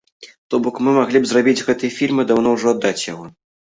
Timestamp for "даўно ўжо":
2.35-2.67